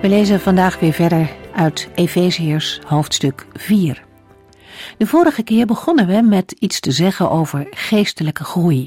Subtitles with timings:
[0.00, 4.04] We lezen vandaag weer verder uit Efeziërs hoofdstuk 4.
[4.98, 8.86] De vorige keer begonnen we met iets te zeggen over geestelijke groei.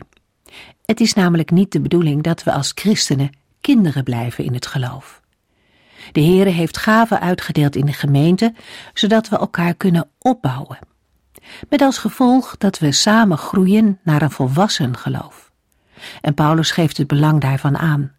[0.86, 3.30] Het is namelijk niet de bedoeling dat we als christenen
[3.62, 5.22] kinderen blijven in het geloof.
[6.12, 8.53] De Heere heeft gaven uitgedeeld in de gemeente,
[8.94, 10.80] zodat we elkaar kunnen opbouwen.
[11.70, 15.52] Met als gevolg dat we samen groeien naar een volwassen geloof.
[16.22, 18.11] En Paulus geeft het belang daarvan aan.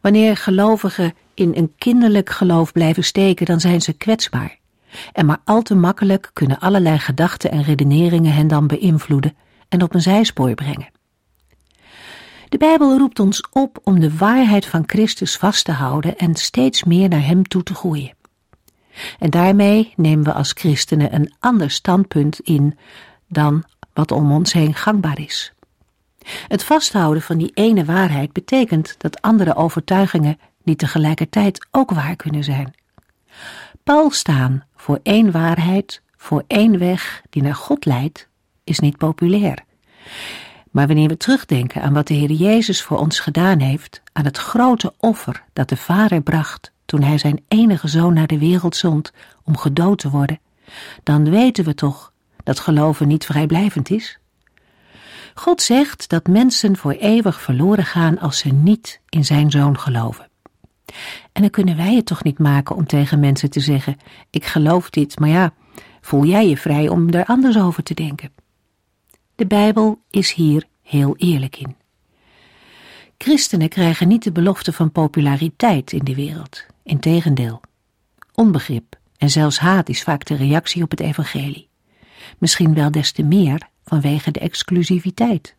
[0.00, 4.58] Wanneer gelovigen in een kinderlijk geloof blijven steken, dan zijn ze kwetsbaar.
[5.12, 9.36] En maar al te makkelijk kunnen allerlei gedachten en redeneringen hen dan beïnvloeden
[9.68, 10.90] en op een zijspoor brengen.
[12.48, 16.84] De Bijbel roept ons op om de waarheid van Christus vast te houden en steeds
[16.84, 18.16] meer naar Hem toe te groeien.
[19.18, 22.78] En daarmee nemen we als christenen een ander standpunt in
[23.28, 25.52] dan wat om ons heen gangbaar is.
[26.48, 32.44] Het vasthouden van die ene waarheid betekent dat andere overtuigingen niet tegelijkertijd ook waar kunnen
[32.44, 32.74] zijn.
[33.84, 38.28] Paul staan voor één waarheid, voor één weg die naar God leidt,
[38.64, 39.64] is niet populair.
[40.70, 44.38] Maar wanneer we terugdenken aan wat de Heer Jezus voor ons gedaan heeft, aan het
[44.38, 49.12] grote offer dat de Vader bracht toen Hij zijn enige zoon naar de wereld zond
[49.44, 50.40] om gedood te worden,
[51.02, 52.12] dan weten we toch
[52.44, 54.18] dat geloven niet vrijblijvend is.
[55.38, 60.28] God zegt dat mensen voor eeuwig verloren gaan als ze niet in zijn zoon geloven.
[61.32, 63.96] En dan kunnen wij het toch niet maken om tegen mensen te zeggen:
[64.30, 65.52] Ik geloof dit, maar ja,
[66.00, 68.32] voel jij je vrij om er anders over te denken?
[69.34, 71.76] De Bijbel is hier heel eerlijk in.
[73.18, 76.66] Christenen krijgen niet de belofte van populariteit in de wereld.
[76.82, 77.60] Integendeel.
[78.34, 81.68] Onbegrip en zelfs haat is vaak de reactie op het evangelie.
[82.38, 85.56] Misschien wel des te meer vanwege de exclusiviteit.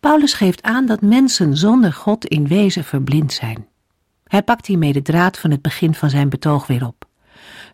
[0.00, 3.66] Paulus geeft aan dat mensen zonder God in wezen verblind zijn.
[4.24, 7.08] Hij pakt hiermee de draad van het begin van zijn betoog weer op.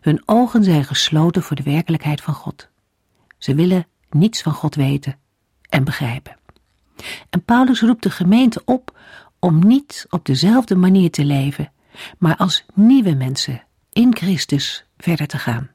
[0.01, 2.69] Hun ogen zijn gesloten voor de werkelijkheid van God.
[3.37, 5.17] Ze willen niets van God weten
[5.69, 6.35] en begrijpen.
[7.29, 8.99] En Paulus roept de gemeente op
[9.39, 11.71] om niet op dezelfde manier te leven,
[12.17, 15.69] maar als nieuwe mensen in Christus verder te gaan.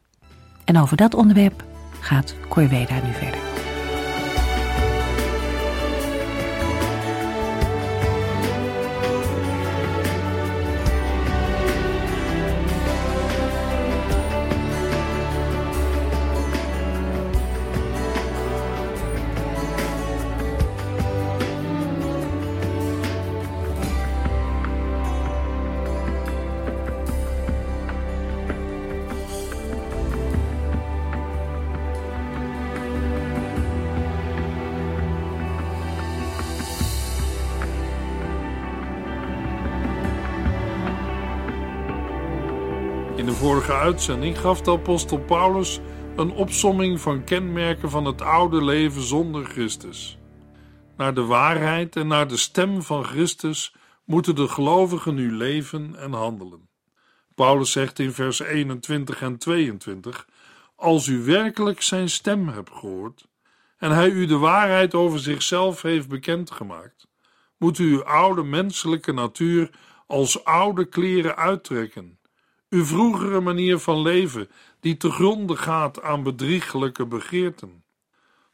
[0.64, 1.64] En over dat onderwerp
[2.06, 3.45] gaat Corveda nu verder.
[43.16, 45.80] In de vorige uitzending gaf de apostel Paulus
[46.16, 50.18] een opsomming van kenmerken van het oude leven zonder Christus.
[50.96, 53.74] Naar de waarheid en naar de stem van Christus
[54.04, 56.68] moeten de gelovigen nu leven en handelen.
[57.34, 60.28] Paulus zegt in vers 21 en 22:
[60.74, 63.28] Als u werkelijk zijn stem hebt gehoord
[63.78, 67.08] en hij u de waarheid over zichzelf heeft bekendgemaakt,
[67.56, 69.70] moet u uw oude menselijke natuur
[70.06, 72.18] als oude kleren uittrekken
[72.70, 74.48] uw vroegere manier van leven,
[74.80, 77.84] die te gronde gaat aan bedriegelijke begeerten.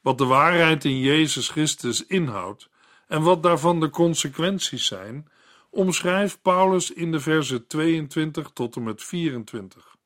[0.00, 2.68] Wat de waarheid in Jezus Christus inhoudt
[3.06, 5.28] en wat daarvan de consequenties zijn,
[5.70, 9.96] omschrijft Paulus in de versen 22 tot en met 24.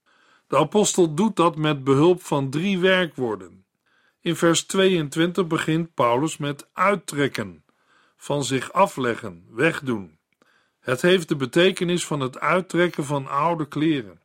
[0.47, 3.65] De apostel doet dat met behulp van drie werkwoorden.
[4.21, 7.65] In vers 22 begint Paulus met uittrekken,
[8.17, 10.19] van zich afleggen, wegdoen.
[10.87, 14.21] Het heeft de betekenis van het uittrekken van oude kleren.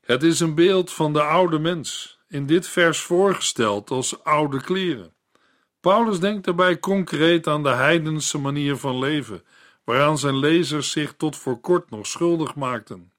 [0.00, 5.12] Het is een beeld van de oude mens, in dit vers voorgesteld als oude kleren.
[5.80, 9.42] Paulus denkt daarbij concreet aan de heidense manier van leven,
[9.84, 13.12] waaraan zijn lezers zich tot voor kort nog schuldig maakten.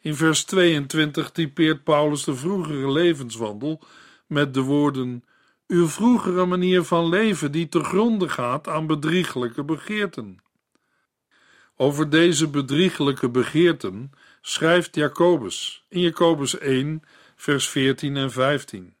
[0.00, 3.82] In vers 22 typeert Paulus de vroegere levenswandel
[4.26, 5.24] met de woorden:
[5.66, 10.46] Uw vroegere manier van leven die te gronde gaat aan bedrieglijke begeerten.
[11.80, 14.10] Over deze bedriegelijke begeerten
[14.40, 17.02] schrijft Jacobus in Jacobus 1,
[17.36, 18.94] vers 14 en 15.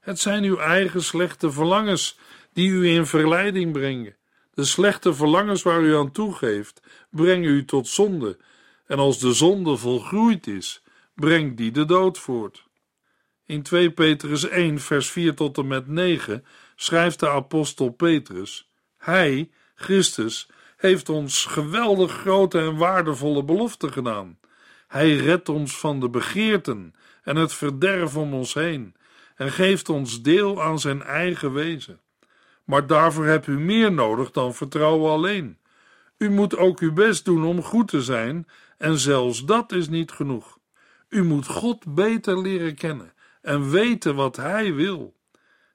[0.00, 2.18] Het zijn uw eigen slechte verlangens
[2.52, 4.16] die u in verleiding brengen.
[4.54, 6.80] De slechte verlangens waar u aan toegeeft,
[7.10, 8.38] brengen u tot zonde.
[8.86, 10.82] En als de zonde volgroeid is,
[11.14, 12.64] brengt die de dood voort.
[13.46, 16.44] In 2 Petrus 1, vers 4 tot en met 9
[16.76, 18.68] schrijft de apostel Petrus:
[18.98, 20.48] Hij, Christus,
[20.82, 24.38] heeft ons geweldig grote en waardevolle beloften gedaan.
[24.88, 28.94] Hij redt ons van de begeerten en het verderf om ons heen
[29.36, 32.00] en geeft ons deel aan zijn eigen wezen.
[32.64, 35.58] Maar daarvoor hebt u meer nodig dan vertrouwen alleen.
[36.18, 38.46] U moet ook uw best doen om goed te zijn,
[38.78, 40.58] en zelfs dat is niet genoeg.
[41.08, 43.12] U moet God beter leren kennen
[43.42, 45.14] en weten wat Hij wil.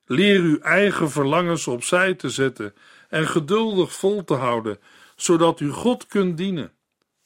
[0.06, 2.74] Leer uw eigen verlangens opzij te zetten
[3.09, 4.80] en geduldig vol te houden,
[5.17, 6.71] zodat u God kunt dienen.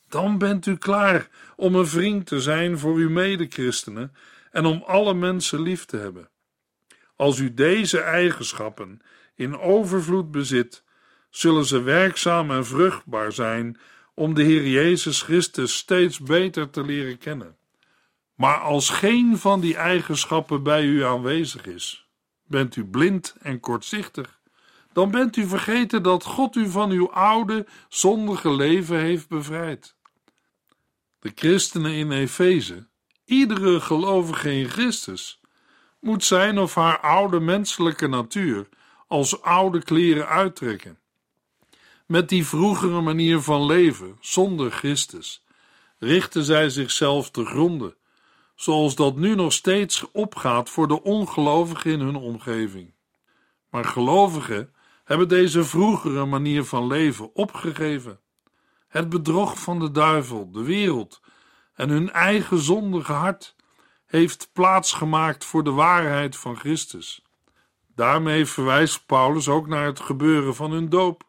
[0.10, 4.14] Dan bent u klaar om een vriend te zijn voor uw medechristenen
[4.52, 6.30] en om alle mensen lief te hebben.
[7.16, 9.02] Als u deze eigenschappen
[9.36, 10.84] in overvloed bezit,
[11.30, 13.78] zullen ze werkzaam en vruchtbaar zijn
[14.14, 17.56] om de Heer Jezus Christus steeds beter te leren kennen.
[18.36, 22.10] Maar als geen van die eigenschappen bij u aanwezig is,
[22.48, 24.40] bent u blind en kortzichtig,
[24.94, 29.96] dan bent u vergeten dat God u van uw oude, zondige leven heeft bevrijd.
[31.20, 32.88] De christenen in Efeze,
[33.26, 35.42] iedere gelovige in Christus,
[36.00, 38.70] moet zijn of haar oude menselijke natuur
[39.08, 41.00] als oude kleren uittrekken.
[42.06, 45.44] Met die vroegere manier van leven, zonder Christus,
[46.00, 47.96] richten zij zichzelf te gronden,
[48.56, 52.94] zoals dat nu nog steeds opgaat voor de ongelovigen in hun omgeving.
[53.70, 54.74] Maar gelovigen
[55.04, 58.20] hebben deze vroegere manier van leven opgegeven.
[58.88, 61.22] Het bedrog van de duivel, de wereld
[61.74, 63.56] en hun eigen zondige hart
[64.06, 67.24] heeft plaats gemaakt voor de waarheid van Christus.
[67.96, 71.24] Daarmee verwijst Paulus ook naar het gebeuren van hun doop.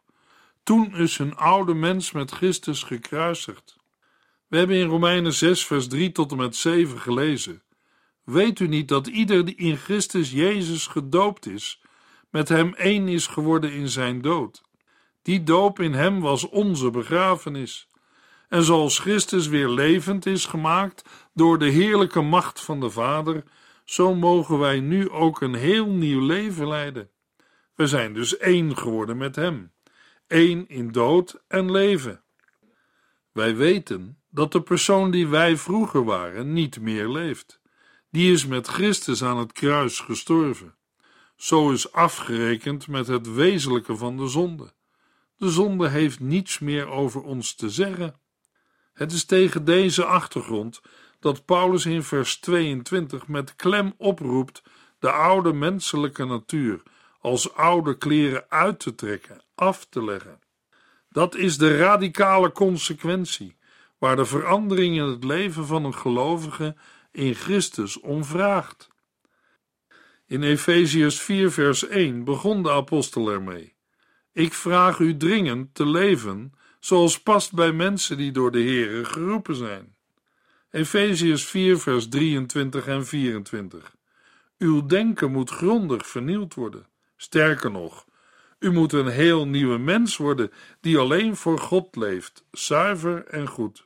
[0.63, 3.77] Toen is hun oude mens met Christus gekruisigd.
[4.47, 7.63] We hebben in Romeinen 6, vers 3 tot en met 7 gelezen.
[8.23, 11.81] Weet u niet dat ieder die in Christus Jezus gedoopt is,
[12.33, 14.61] met hem één is geworden in zijn dood?
[15.21, 17.87] Die doop in hem was onze begrafenis.
[18.49, 23.43] En zoals Christus weer levend is gemaakt door de heerlijke macht van de Vader,
[23.85, 27.09] zo mogen wij nu ook een heel nieuw leven leiden.
[27.75, 29.71] We zijn dus één geworden met Hem,
[30.27, 32.23] één in dood en leven.
[33.31, 37.59] Wij weten dat de persoon die wij vroeger waren niet meer leeft.
[38.09, 40.75] Die is met Christus aan het kruis gestorven.
[41.35, 44.73] Zo is afgerekend met het wezenlijke van de zonde.
[45.37, 48.15] De zonde heeft niets meer over ons te zeggen.
[48.93, 50.81] Het is tegen deze achtergrond
[51.19, 54.63] dat Paulus in vers 22 met klem oproept
[54.99, 56.81] de oude menselijke natuur
[57.19, 60.39] als oude kleren uit te trekken, af te leggen.
[61.09, 63.55] Dat is de radicale consequentie
[63.97, 66.75] waar de verandering in het leven van een gelovige
[67.11, 68.87] in Christus om vraagt.
[70.27, 73.75] In Efeziërs 4 vers 1 begon de apostel ermee:
[74.31, 79.55] Ik vraag u dringend te leven zoals past bij mensen die door de Heere geroepen
[79.55, 79.95] zijn.
[80.71, 83.95] Efeziërs 4, vers 23 en 24.
[84.57, 86.85] Uw denken moet grondig vernieuwd worden.
[87.15, 88.05] Sterker nog,
[88.59, 90.51] u moet een heel nieuwe mens worden
[90.81, 93.85] die alleen voor God leeft, zuiver en goed.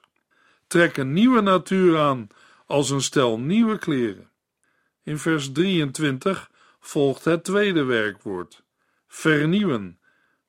[0.68, 2.28] Trek een nieuwe natuur aan
[2.66, 4.27] als een stel nieuwe kleren.
[5.08, 8.64] In vers 23 volgt het tweede werkwoord:
[9.08, 10.00] vernieuwen,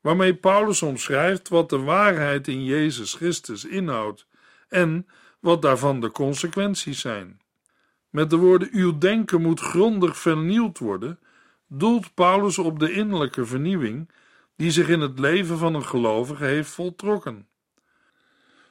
[0.01, 4.27] waarmee Paulus omschrijft wat de waarheid in Jezus Christus inhoudt
[4.69, 5.07] en
[5.41, 7.41] wat daarvan de consequenties zijn.
[8.11, 11.19] Met de woorden uw denken moet grondig vernieuwd worden,
[11.67, 14.11] doelt Paulus op de innerlijke vernieuwing
[14.57, 17.49] die zich in het leven van een gelovige heeft voltrokken.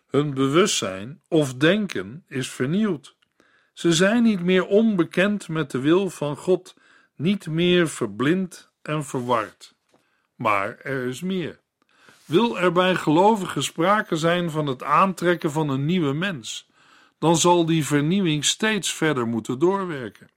[0.07, 3.16] Hun bewustzijn of denken is vernieuwd.
[3.77, 6.75] Ze zijn niet meer onbekend met de wil van God,
[7.15, 9.75] niet meer verblind en verward.
[10.35, 11.59] Maar er is meer.
[12.25, 16.69] Wil er bij gelovigen sprake zijn van het aantrekken van een nieuwe mens,
[17.19, 20.29] dan zal die vernieuwing steeds verder moeten doorwerken.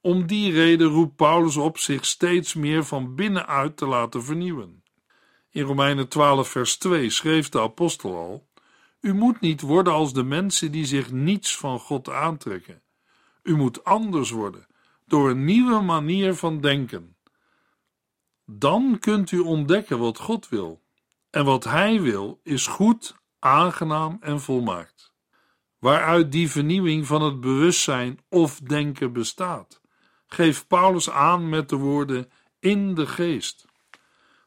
[0.00, 4.82] Om die reden roept Paulus op zich steeds meer van binnenuit te laten vernieuwen.
[5.50, 8.47] In Romeinen 12, vers 2 schreef de apostel al:
[9.00, 12.82] U moet niet worden als de mensen die zich niets van God aantrekken.
[13.42, 14.66] U moet anders worden
[15.06, 17.16] door een nieuwe manier van denken.
[18.44, 20.82] Dan kunt u ontdekken wat God wil.
[21.30, 25.12] En wat Hij wil is goed, aangenaam en volmaakt.
[25.78, 29.80] Waaruit die vernieuwing van het bewustzijn of denken bestaat,
[30.26, 33.66] geeft Paulus aan met de woorden in de geest.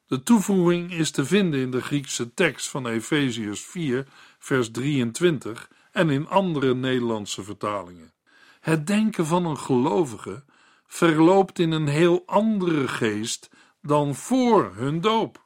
[0.05, 4.07] De toevoeging is te vinden in de Griekse tekst van Efeziërs 4,
[4.41, 8.13] vers 23 en in andere Nederlandse vertalingen.
[8.59, 10.43] Het denken van een gelovige
[10.87, 13.49] verloopt in een heel andere geest
[13.81, 15.41] dan voor hun doop.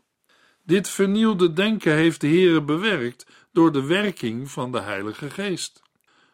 [0.63, 5.81] Dit vernieuwde denken heeft de Heere bewerkt door de werking van de Heilige Geest.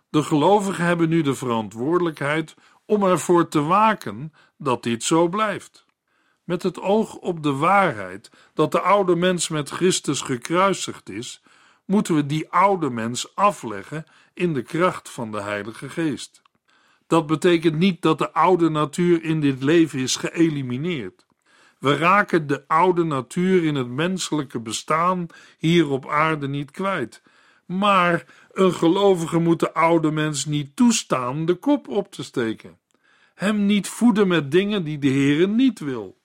[0.09, 5.85] De gelovigen hebben nu de verantwoordelijkheid om ervoor te waken dat dit zo blijft.
[6.43, 11.41] Met het oog op de waarheid dat de oude mens met Christus gekruisigd is,
[11.91, 16.41] moeten we die oude mens afleggen in de kracht van de Heilige Geest.
[17.07, 21.25] Dat betekent niet dat de oude natuur in dit leven is geëlimineerd.
[21.79, 27.21] We raken de oude natuur in het menselijke bestaan hier op aarde niet kwijt.
[27.65, 32.77] Maar een gelovige moet de oude mens niet toestaan de kop op te steken.
[33.33, 36.17] Hem niet voeden met dingen die de Heere niet wil.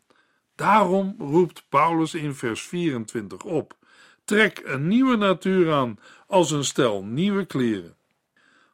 [0.55, 3.77] Daarom roept Paulus in vers 24 op:
[4.27, 7.97] trek een nieuwe natuur aan als een stel nieuwe kleren.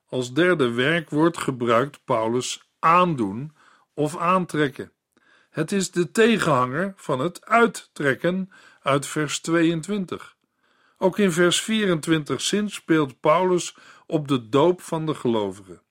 [0.09, 3.53] Als derde werkwoord gebruikt Paulus aandoen
[3.95, 4.93] of aantrekken.
[5.51, 8.51] Het is de tegenhanger van het uittrekken
[8.83, 10.37] uit vers 22.
[10.99, 15.83] Ook in vers 24 zin speelt Paulus op de doop van de gelovigen.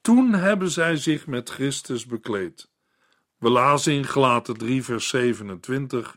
[0.00, 2.70] Toen hebben zij zich met Christus bekleed.
[3.38, 6.16] We lazen in Gelaten 3 vers 27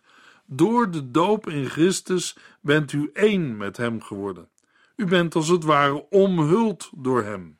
[0.55, 4.49] Door de doop in Christus bent u één met hem geworden.
[4.95, 7.57] U bent als het ware omhuld door hem.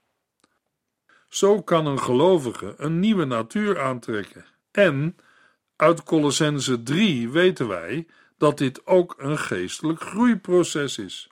[1.29, 4.45] Zo kan een gelovige een nieuwe natuur aantrekken.
[4.71, 5.15] En
[5.75, 8.07] uit Colossense 3 weten wij
[8.38, 11.29] dat dit ook een geestelijk groeiproces is.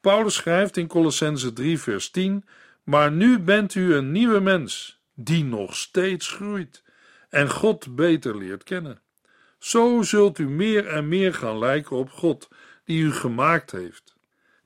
[0.00, 2.44] Paulus schrijft in Colossense 3 vers 10:
[2.82, 6.82] Maar nu bent u een nieuwe mens, die nog steeds groeit
[7.28, 9.01] en God beter leert kennen.
[9.62, 12.48] Zo zult u meer en meer gaan lijken op God,
[12.84, 14.16] die u gemaakt heeft.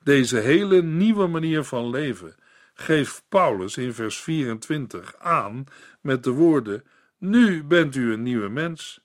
[0.02, 2.34] Deze hele nieuwe manier van leven
[2.74, 5.64] geeft Paulus in vers 24 aan
[6.00, 6.84] met de woorden:
[7.18, 9.00] Nu bent u een nieuwe mens.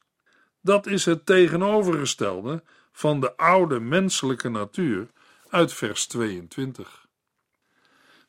[0.61, 5.07] Dat is het tegenovergestelde van de oude menselijke natuur
[5.49, 7.05] uit vers 22.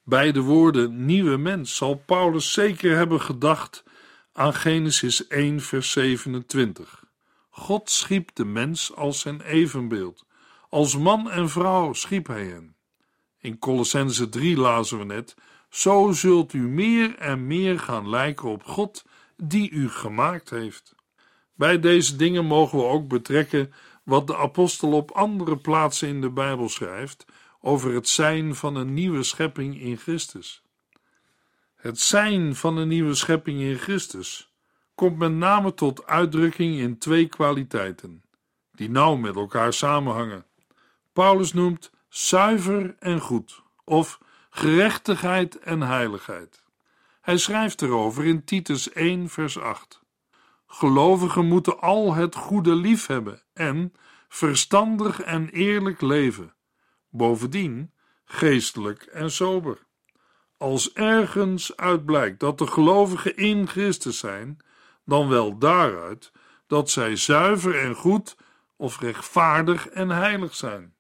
[0.05, 3.85] Bij de woorden nieuwe mens zal Paulus zeker hebben gedacht
[4.33, 7.02] aan Genesis 1, vers 27.
[7.55, 10.25] God schiep de mens als zijn evenbeeld.
[10.69, 12.77] Als man en vrouw schiep hij hen.
[13.39, 15.35] In Colossense 3 lazen we net:
[15.69, 19.05] Zo zult u meer en meer gaan lijken op God
[19.37, 20.95] die u gemaakt heeft.
[21.55, 26.31] Bij deze dingen mogen we ook betrekken wat de apostel op andere plaatsen in de
[26.31, 27.25] Bijbel schrijft
[27.61, 30.63] over het zijn van een nieuwe schepping in Christus.
[31.75, 34.52] Het zijn van een nieuwe schepping in Christus
[34.95, 38.23] komt met name tot uitdrukking in twee kwaliteiten,
[38.73, 40.47] die nauw met elkaar samenhangen.
[41.13, 44.19] Paulus noemt zuiver en goed, of
[44.51, 46.63] gerechtigheid en heiligheid.
[47.21, 50.03] Hij schrijft erover in Titus 1, vers 8.
[50.67, 53.93] Gelovigen moeten al het goede lief hebben en
[54.29, 56.55] verstandig en eerlijk leven,
[57.09, 57.93] bovendien
[58.25, 59.79] geestelijk en sober.
[60.57, 64.59] Als ergens uit blijkt dat de gelovigen in Christus zijn,
[65.05, 66.33] dan wel daaruit
[66.67, 68.37] dat zij zuiver en goed
[68.77, 70.95] of rechtvaardig en heilig zijn.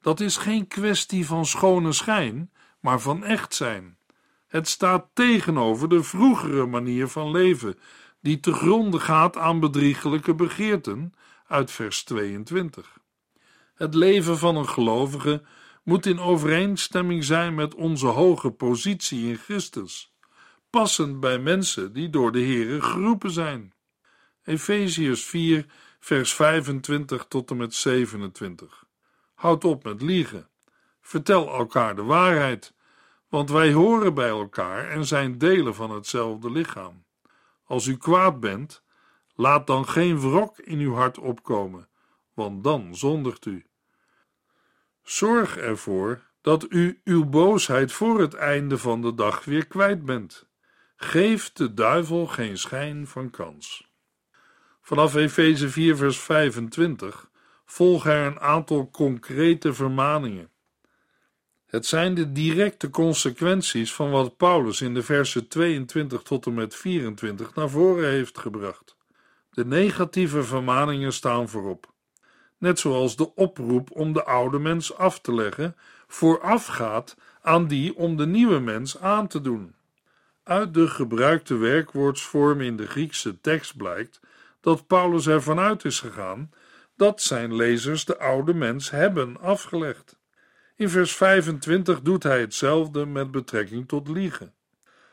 [0.00, 3.98] Dat is geen kwestie van schone schijn, maar van echt zijn.
[4.46, 7.78] Het staat tegenover de vroegere manier van leven,
[8.20, 11.12] die te gronde gaat aan bedriegelijke begeerten,
[11.46, 12.98] uit vers 22.
[13.74, 15.42] Het leven van een gelovige
[15.82, 20.15] moet in overeenstemming zijn met onze hoge positie in Christus,
[20.70, 23.74] passend bij mensen die door de Here geroepen zijn.
[24.44, 25.66] Efeziërs 4,
[25.98, 28.84] vers 25 tot en met 27.
[29.34, 30.48] Houd op met liegen.
[31.00, 32.74] Vertel elkaar de waarheid,
[33.28, 37.04] want wij horen bij elkaar en zijn delen van hetzelfde lichaam.
[37.64, 38.82] Als u kwaad bent,
[39.34, 41.88] laat dan geen wrok in uw hart opkomen,
[42.34, 43.66] want dan zondigt u.
[45.02, 50.45] Zorg ervoor dat u uw boosheid voor het einde van de dag weer kwijt bent.
[50.96, 53.90] Geef de duivel geen schijn van kans.
[54.80, 57.30] Vanaf Efeze 4, vers 25
[57.64, 60.50] volgen er een aantal concrete vermaningen.
[61.66, 66.74] Het zijn de directe consequenties van wat Paulus in de versen 22 tot en met
[66.74, 68.96] 24 naar voren heeft gebracht.
[69.50, 71.94] De negatieve vermaningen staan voorop
[72.58, 75.76] net zoals de oproep om de oude mens af te leggen
[76.06, 79.74] voorafgaat aan die om de nieuwe mens aan te doen.
[80.46, 84.20] Uit de gebruikte werkwoordsvorm in de Griekse tekst blijkt
[84.60, 86.50] dat Paulus ervan uit is gegaan
[86.96, 90.18] dat zijn lezers de oude mens hebben afgelegd.
[90.76, 94.54] In vers 25 doet hij hetzelfde met betrekking tot liegen.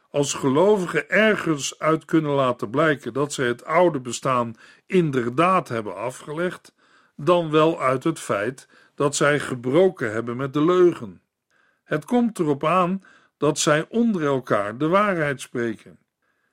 [0.10, 6.74] Als gelovigen ergens uit kunnen laten blijken dat ze het oude bestaan inderdaad hebben afgelegd,
[7.16, 11.22] dan wel uit het feit dat zij gebroken hebben met de leugen.
[11.84, 13.02] Het komt erop aan
[13.44, 16.00] dat zij onder elkaar de waarheid spreken.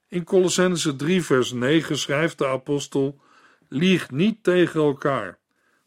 [0.08, 3.20] In Colossense 3 vers 9 schrijft de apostel:
[3.68, 5.38] Lieg niet tegen elkaar.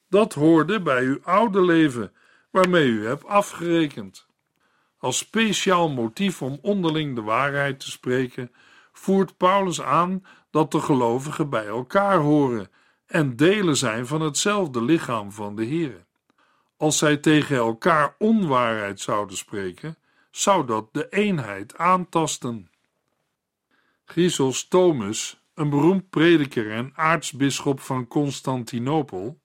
[0.10, 2.12] Dat hoorde bij uw oude leven,
[2.52, 4.28] waarmee u hebt afgerekend.
[4.98, 8.52] Als speciaal motief om onderling de waarheid te spreken,
[8.92, 12.70] voert Paulus aan dat de gelovigen bij elkaar horen
[13.06, 16.06] en delen zijn van hetzelfde lichaam van de Heer.
[16.78, 19.98] Als zij tegen elkaar onwaarheid zouden spreken,
[20.36, 22.70] zou dat de eenheid aantasten.
[24.06, 29.40] Chrysostomus, een beroemd prediker en aartsbisschop van Constantinopel,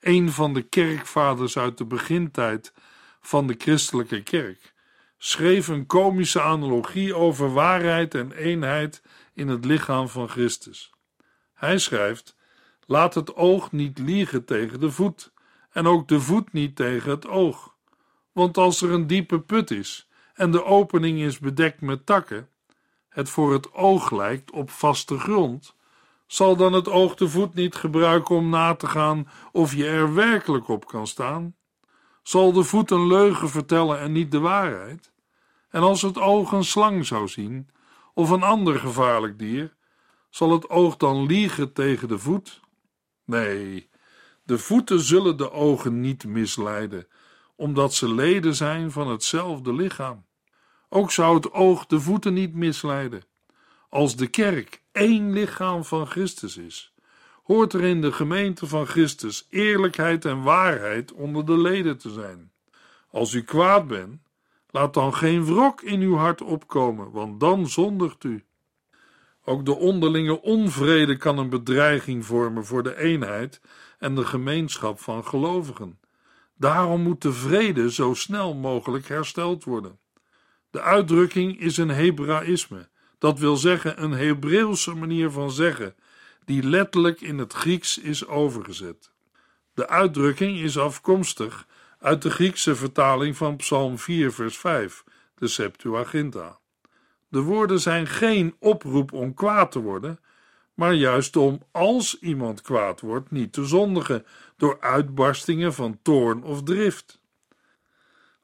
[0.00, 2.72] een van de kerkvaders uit de begintijd
[3.20, 4.74] van de christelijke kerk,
[5.18, 9.02] schreef een komische analogie over waarheid en eenheid
[9.34, 10.92] in het lichaam van Christus.
[11.54, 12.36] Hij schrijft:
[12.86, 15.32] Laat het oog niet liegen tegen de voet,
[15.70, 17.74] en ook de voet niet tegen het oog.
[18.32, 22.48] Want als er een diepe put is en de opening is bedekt met takken,
[23.08, 25.74] het voor het oog lijkt op vaste grond,
[26.26, 30.14] zal dan het oog de voet niet gebruiken om na te gaan of je er
[30.14, 31.54] werkelijk op kan staan?
[32.22, 35.12] Zal de voet een leugen vertellen en niet de waarheid?
[35.70, 37.68] En als het oog een slang zou zien,
[38.14, 39.74] of een ander gevaarlijk dier,
[40.30, 42.60] zal het oog dan liegen tegen de voet?
[43.24, 43.88] Nee,
[44.42, 47.06] de voeten zullen de ogen niet misleiden,
[47.56, 50.25] omdat ze leden zijn van hetzelfde lichaam.
[50.88, 53.22] Ook zou het oog de voeten niet misleiden.
[53.88, 56.94] Als de kerk één lichaam van Christus is,
[57.42, 62.50] hoort er in de gemeente van Christus eerlijkheid en waarheid onder de leden te zijn.
[63.10, 64.20] Als u kwaad bent,
[64.70, 68.44] laat dan geen wrok in uw hart opkomen, want dan zondigt u.
[69.44, 73.60] Ook de onderlinge onvrede kan een bedreiging vormen voor de eenheid
[73.98, 76.00] en de gemeenschap van gelovigen.
[76.58, 79.98] Daarom moet de vrede zo snel mogelijk hersteld worden.
[80.76, 85.94] De uitdrukking is een Hebraïsme, dat wil zeggen een Hebreeuwse manier van zeggen,
[86.44, 89.12] die letterlijk in het Grieks is overgezet.
[89.74, 91.66] De uitdrukking is afkomstig
[91.98, 96.58] uit de Griekse vertaling van Psalm 4, vers 5, de Septuaginta.
[97.28, 100.20] De woorden zijn geen oproep om kwaad te worden,
[100.74, 106.62] maar juist om, als iemand kwaad wordt, niet te zondigen door uitbarstingen van toorn of
[106.62, 107.20] drift.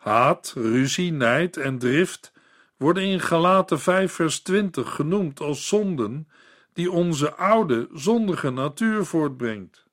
[0.02, 2.32] Haat, ruzie, nijd en drift
[2.76, 6.28] worden in Galaten 5 vers 20 genoemd als zonden
[6.72, 9.86] die onze oude zondige natuur voortbrengt.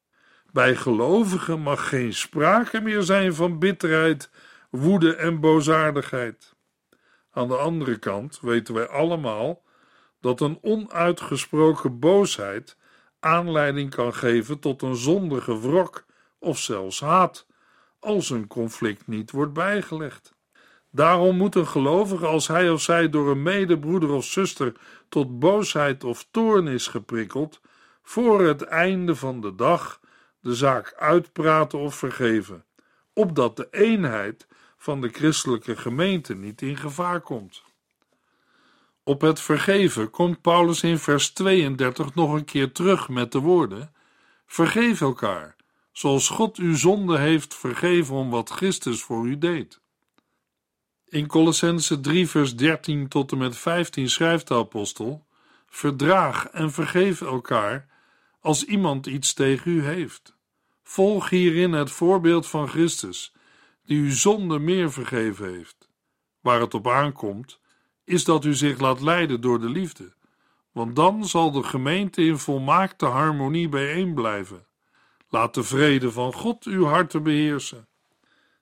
[0.52, 4.30] Bij gelovigen mag geen sprake meer zijn van bitterheid,
[4.70, 6.56] woede en boosaardigheid.
[7.32, 9.64] Aan de andere kant weten wij allemaal
[10.22, 12.78] dat een onuitgesproken boosheid
[13.20, 16.06] aanleiding kan geven tot een zondige wrok
[16.40, 17.48] of zelfs haat,
[18.00, 20.38] als een conflict niet wordt bijgelegd.
[20.92, 24.74] Daarom moet een gelovige, als hij of zij door een medebroeder of zuster
[25.10, 27.62] tot boosheid of toorn is geprikkeld,
[28.02, 30.00] voor het einde van de dag
[30.40, 32.66] de zaak uitpraten of vergeven,
[33.14, 37.64] opdat de eenheid van de christelijke gemeente niet in gevaar komt.
[39.04, 43.94] Op het vergeven komt Paulus in vers 32 nog een keer terug met de woorden:
[44.46, 45.56] Vergeef elkaar,
[46.00, 49.80] zoals God uw zonde heeft vergeven om wat Christus voor u deed.
[51.08, 55.26] In Colossense 3, vers 13 tot en met 15 schrijft de apostel:
[55.68, 57.88] Verdraag en vergeef elkaar
[58.40, 60.36] als iemand iets tegen u heeft.
[60.84, 63.34] Volg hierin het voorbeeld van Christus,
[63.86, 65.90] die u zonde meer vergeven heeft.
[66.40, 67.60] Waar het op aankomt,
[68.04, 70.14] is dat u zich laat leiden door de liefde,
[70.72, 74.68] want dan zal de gemeente in volmaakte harmonie bijeen blijven.
[75.30, 77.88] Laat de vrede van God uw harten beheersen.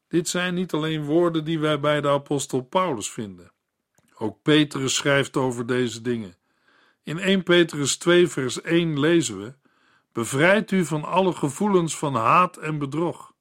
[0.08, 3.52] Dit zijn niet alleen woorden die wij bij de apostel Paulus vinden.
[4.18, 6.36] Ook Petrus schrijft over deze dingen.
[7.04, 9.54] In 1 Petrus 2, vers 1 lezen we:
[10.12, 13.34] Bevrijd u van alle gevoelens van haat en bedrog.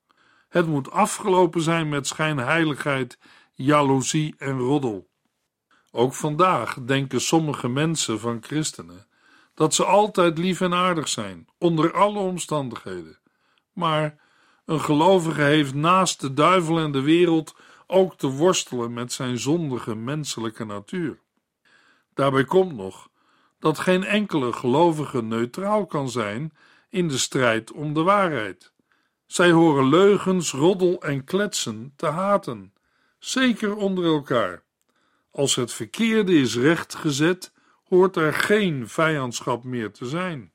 [0.49, 3.19] Het moet afgelopen zijn met schijnheiligheid,
[3.55, 5.09] jaloezie en roddel.
[5.91, 9.06] Ook vandaag denken sommige mensen van christenen
[9.57, 13.19] dat ze altijd lief en aardig zijn, onder alle omstandigheden.
[13.73, 14.19] Maar
[14.65, 19.95] een gelovige heeft naast de duivel en de wereld ook te worstelen met zijn zondige
[19.95, 21.19] menselijke natuur.
[22.15, 23.09] Daarbij komt nog
[23.59, 26.53] dat geen enkele gelovige neutraal kan zijn
[26.89, 28.73] in de strijd om de waarheid.
[29.27, 32.73] Zij horen leugens, roddel en kletsen te haten,
[33.19, 34.63] zeker onder elkaar.
[35.31, 37.55] Als het verkeerde is rechtgezet,
[37.89, 40.53] hoort er geen vijandschap meer te zijn.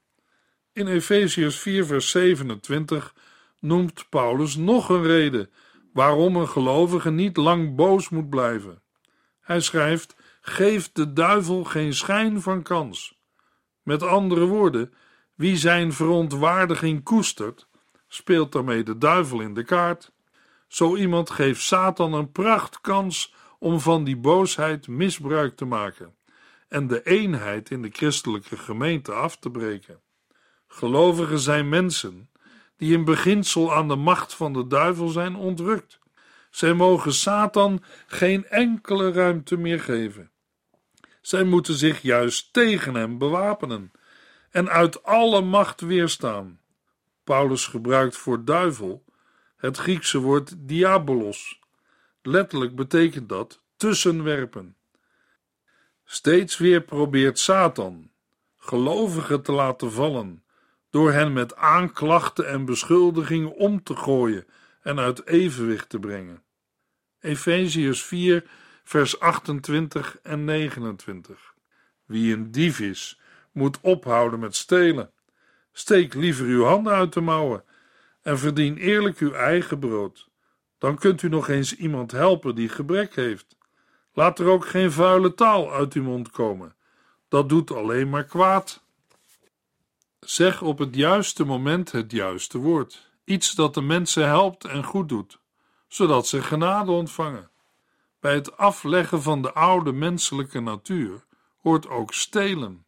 [0.74, 3.16] In Efeziërs 4, vers 27
[3.60, 5.50] noemt Paulus nog een reden
[5.94, 8.82] waarom een gelovige niet lang boos moet blijven.
[9.40, 13.20] Hij schrijft: Geef de duivel geen schijn van kans.
[13.84, 14.94] Met andere woorden,
[15.36, 17.68] wie zijn verontwaardiging koestert,
[18.08, 20.12] speelt daarmee de duivel in de kaart.
[20.68, 26.16] Zo iemand geeft Satan een prachtkans om van die boosheid misbruik te maken
[26.72, 30.02] en de eenheid in de christelijke gemeente af te breken.
[30.68, 32.30] Gelovigen zijn mensen
[32.78, 36.00] die in beginsel aan de macht van de duivel zijn ontrukt.
[36.50, 40.32] Zij mogen Satan geen enkele ruimte meer geven.
[41.22, 43.92] Zij moeten zich juist tegen hem bewapenen
[44.50, 46.60] en uit alle macht weerstaan.
[47.24, 49.06] Paulus gebruikt voor duivel
[49.58, 51.60] het Griekse woord diabolos.
[52.22, 54.76] Letterlijk betekent dat tussenwerpen.
[56.14, 58.12] Steeds weer probeert Satan
[58.58, 60.44] gelovigen te laten vallen
[60.90, 64.46] door hen met aanklachten en beschuldigingen om te gooien
[64.82, 66.44] en uit evenwicht te brengen.
[67.20, 68.44] Efeziërs 4,
[68.84, 71.54] vers 28 en 29.
[72.06, 73.20] Wie een dief is,
[73.52, 75.12] moet ophouden met stelen.
[75.72, 77.64] Steek liever uw handen uit de mouwen
[78.22, 80.30] en verdien eerlijk uw eigen brood.
[80.78, 83.60] Dan kunt u nog eens iemand helpen die gebrek heeft.
[84.14, 86.76] Laat er ook geen vuile taal uit uw mond komen.
[87.28, 88.84] Dat doet alleen maar kwaad.
[90.20, 93.10] Zeg op het juiste moment het juiste woord.
[93.24, 95.40] Iets dat de mensen helpt en goed doet,
[95.88, 97.50] zodat ze genade ontvangen.
[98.20, 101.26] Bij het afleggen van de oude menselijke natuur
[101.62, 102.86] hoort ook stelen.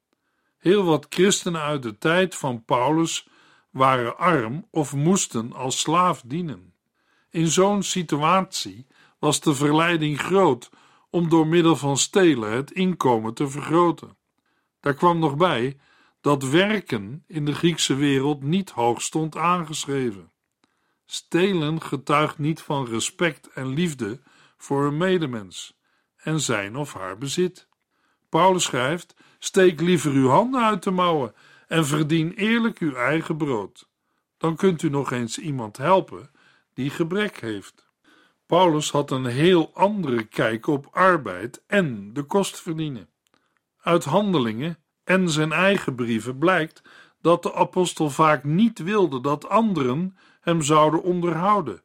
[0.57, 3.27] Heel wat christenen uit de tijd van Paulus
[3.69, 6.73] waren arm of moesten als slaaf dienen.
[7.29, 8.87] In zo'n situatie
[9.19, 10.69] was de verleiding groot
[11.13, 14.17] om door middel van stelen het inkomen te vergroten.
[14.79, 15.77] Daar kwam nog bij
[16.21, 20.31] dat werken in de Griekse wereld niet hoog stond aangeschreven.
[21.05, 24.21] Stelen getuigt niet van respect en liefde
[24.57, 25.77] voor een medemens
[26.15, 27.67] en zijn of haar bezit.
[28.29, 31.33] Paulus schrijft: Steek liever uw handen uit de mouwen
[31.67, 33.89] en verdien eerlijk uw eigen brood.
[34.37, 36.31] Dan kunt u nog eens iemand helpen
[36.73, 37.82] die gebrek heeft.
[38.53, 43.09] Paulus had een heel andere kijk op arbeid en de kost verdienen.
[43.77, 46.81] Uit handelingen en zijn eigen brieven blijkt
[47.21, 51.83] dat de apostel vaak niet wilde dat anderen hem zouden onderhouden,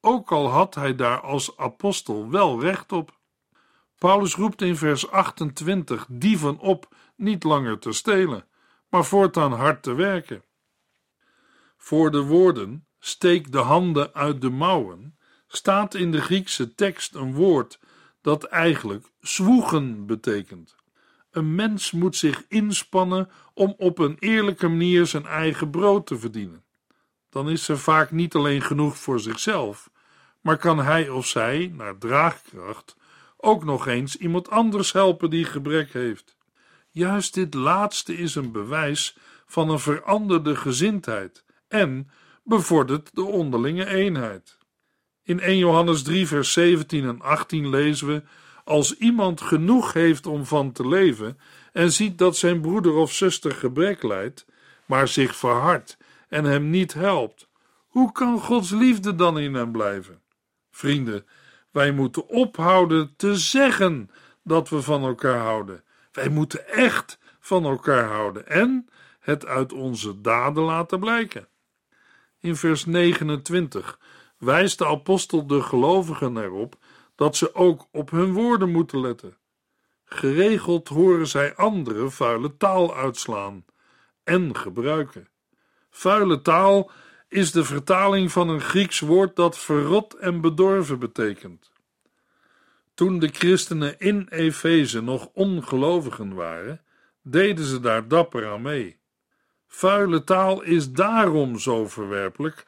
[0.00, 3.18] ook al had hij daar als apostel wel recht op.
[3.98, 8.46] Paulus roept in vers 28 dieven op niet langer te stelen,
[8.88, 10.42] maar voortaan hard te werken.
[11.76, 15.15] Voor de woorden steek de handen uit de mouwen
[15.56, 17.78] staat in de Griekse tekst een woord
[18.20, 20.76] dat eigenlijk zwoegen betekent.
[21.30, 26.64] Een mens moet zich inspannen om op een eerlijke manier zijn eigen brood te verdienen.
[27.30, 29.90] Dan is er vaak niet alleen genoeg voor zichzelf,
[30.40, 32.96] maar kan hij of zij, naar draagkracht,
[33.36, 36.36] ook nog eens iemand anders helpen die gebrek heeft.
[36.90, 39.16] Juist dit laatste is een bewijs
[39.46, 42.10] van een veranderde gezindheid en
[42.44, 44.55] bevordert de onderlinge eenheid.
[45.26, 48.22] In 1 Johannes 3, vers 17 en 18 lezen we
[48.64, 51.38] als iemand genoeg heeft om van te leven
[51.72, 54.46] en ziet dat zijn broeder of zuster gebrek lijdt,
[54.84, 55.96] maar zich verhardt
[56.28, 57.48] en hem niet helpt,
[57.86, 60.20] hoe kan Gods liefde dan in hem blijven?
[60.70, 61.26] Vrienden,
[61.70, 64.10] wij moeten ophouden te zeggen
[64.44, 65.84] dat we van elkaar houden.
[66.12, 68.88] Wij moeten echt van elkaar houden en
[69.20, 71.48] het uit onze daden laten blijken.
[72.40, 73.98] In vers 29
[74.38, 76.76] wijst de apostel de gelovigen erop
[77.14, 79.36] dat ze ook op hun woorden moeten letten.
[80.04, 83.64] Geregeld horen zij anderen vuile taal uitslaan
[84.24, 85.28] en gebruiken.
[85.90, 86.90] Vuile taal
[87.28, 91.70] is de vertaling van een Grieks woord dat verrot en bedorven betekent.
[92.94, 96.80] Toen de christenen in Efeze nog ongelovigen waren,
[97.22, 98.98] deden ze daar dapper aan mee.
[99.66, 102.64] Vuile taal is daarom zo verwerpelijk,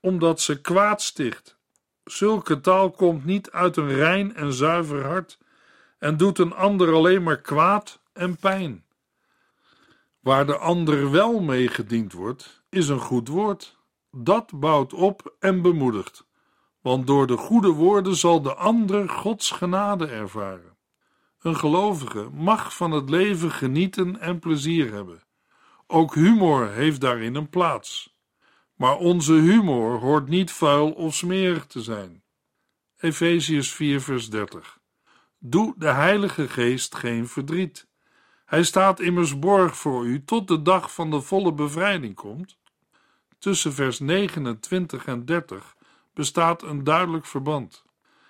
[0.00, 1.58] omdat ze kwaad sticht
[2.10, 5.38] Zulke taal komt niet uit een rein en zuiver hart
[5.98, 8.84] en doet een ander alleen maar kwaad en pijn.
[10.20, 13.78] Waar de ander wel mee gediend wordt, is een goed woord.
[14.10, 16.28] Dat bouwt op en bemoedigt.
[16.80, 20.76] want door de goede woorden zal de ander Gods genade ervaren.
[21.40, 25.22] Een gelovige mag van het leven genieten en plezier hebben.
[25.86, 28.18] Ook humor heeft daarin een plaats.
[28.80, 32.22] Maar onze humor hoort niet vuil of smerig te zijn.
[32.98, 34.78] Efeziërs 4, vers 30.
[35.38, 37.88] Doe de Heilige Geest geen verdriet.
[38.44, 42.58] Hij staat immers borg voor u tot de dag van de volle bevrijding komt.
[43.38, 45.76] Tussen vers 29 en 30
[46.14, 47.84] bestaat een duidelijk verband.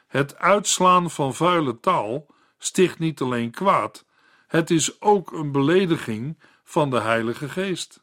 [0.07, 2.27] Het uitslaan van vuile taal
[2.59, 4.05] sticht niet alleen kwaad,
[4.47, 8.03] het is ook een belediging van de Heilige Geest.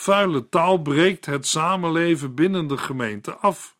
[0.00, 3.76] Vuile taal breekt het samenleven binnen de gemeente af,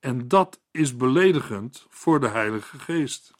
[0.00, 3.30] en dat is beledigend voor de Heilige Geest.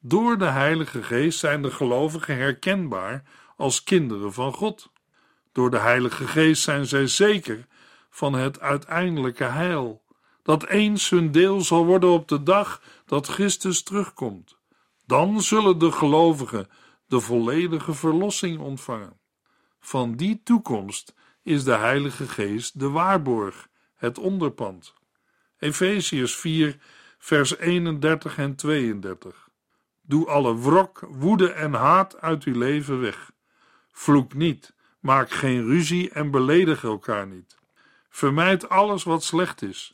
[0.00, 3.22] Door de Heilige Geest zijn de gelovigen herkenbaar
[3.56, 4.90] als kinderen van God.
[5.52, 7.66] Door de Heilige Geest zijn zij zeker
[8.10, 10.02] van het uiteindelijke heil,
[10.42, 14.56] dat eens hun deel zal worden op de dag dat Christus terugkomt.
[15.06, 16.68] Dan zullen de gelovigen
[17.06, 19.18] de volledige verlossing ontvangen.
[19.80, 21.16] Van die toekomst
[21.48, 24.94] is de Heilige Geest de waarborg, het onderpand.
[25.58, 26.76] Efeziërs 4,
[27.18, 29.48] vers 31 en 32.
[30.02, 33.30] Doe alle wrok, woede en haat uit uw leven weg.
[33.92, 37.56] Vloek niet, maak geen ruzie en beledig elkaar niet.
[38.08, 39.92] Vermijd alles wat slecht is.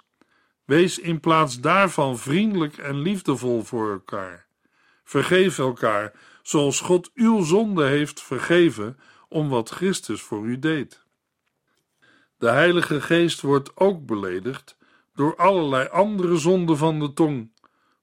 [0.65, 4.47] Wees in plaats daarvan vriendelijk en liefdevol voor elkaar.
[5.05, 6.13] Vergeef elkaar,
[6.43, 11.04] zoals God uw zonde heeft vergeven om wat Christus voor u deed.
[12.39, 14.77] De Heilige Geest wordt ook beledigd
[15.15, 17.53] door allerlei andere zonden van de tong,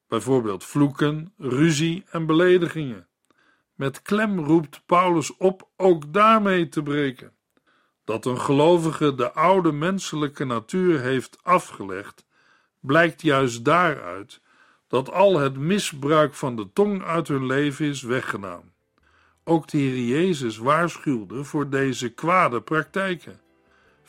[0.07, 3.07] bijvoorbeeld vloeken, ruzie en beledigingen.
[3.75, 7.31] Met klem roept Paulus op ook daarmee te breken.
[8.03, 12.25] Dat een gelovige de oude menselijke natuur heeft afgelegd,
[12.79, 14.41] blijkt juist daaruit
[14.87, 18.73] dat al het misbruik van de tong uit hun leven is weggedaan.
[19.43, 23.39] Ook de Heer Jezus waarschuwde voor deze kwade praktijken.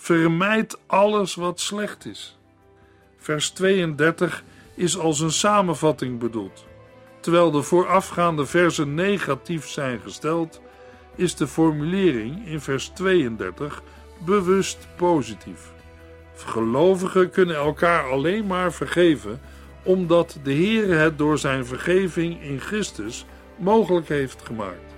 [0.03, 2.39] Vermijd alles wat slecht is.
[3.19, 6.67] Vers 32 is als een samenvatting bedoeld.
[7.21, 10.61] Terwijl de voorafgaande versen negatief zijn gesteld,
[11.15, 13.83] is de formulering in vers 32
[14.25, 15.73] bewust positief.
[16.37, 19.41] Gelovigen kunnen elkaar alleen maar vergeven
[19.83, 23.27] omdat de Heer het door zijn vergeving in Christus
[23.59, 24.95] mogelijk heeft gemaakt.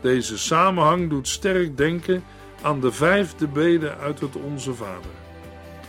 [0.00, 2.24] Deze samenhang doet sterk denken
[2.66, 5.10] aan de vijfde bede uit het Onze Vader.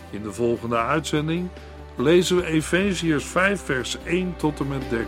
[0.09, 1.49] In de volgende uitzending
[1.95, 5.07] lezen we Efeziërs 5 vers 1 tot en met 13.